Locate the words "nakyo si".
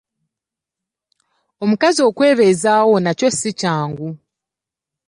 2.99-3.51